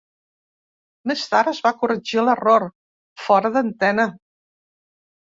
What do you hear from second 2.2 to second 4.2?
l'error, fora d'antena.